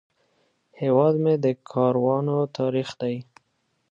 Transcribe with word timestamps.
هیواد 0.81 1.15
مې 1.23 1.33
د 1.43 1.45
کاروانو 1.71 2.37
تاریخ 2.57 2.89
دی 3.01 3.15